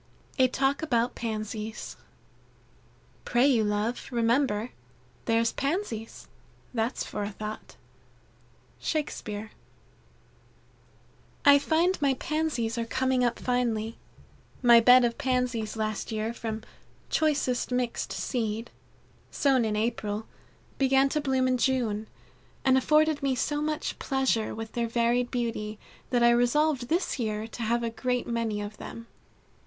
[0.39, 1.95] A Talk About Pansies.
[3.23, 4.71] "Pray you love, remember,
[5.25, 6.27] There's Pansies
[6.73, 7.75] that's for thought."
[8.79, 9.51] Shakespeare.
[11.45, 13.99] I find my Pansies are coming up finely.
[14.63, 16.63] My bed of Pansies last year from
[17.11, 18.71] "choicest mixed seed"
[19.29, 20.25] sown in April,
[20.79, 22.07] began to bloom in June,
[22.65, 25.77] and afforded me so much pleasure with their varied beauty,
[26.09, 29.05] that I resolved this year to have a great many of them.